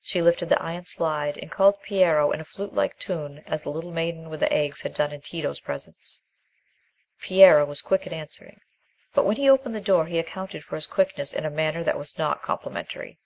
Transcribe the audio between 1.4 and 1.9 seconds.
called